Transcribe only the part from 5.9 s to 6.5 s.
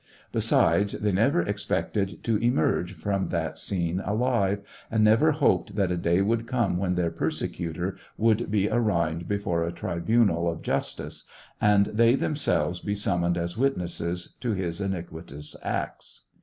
a day would